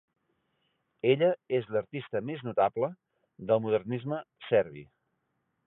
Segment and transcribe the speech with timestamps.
[1.11, 1.27] Ella
[1.57, 2.91] és l'artista més notable
[3.53, 4.87] del modernisme serbi.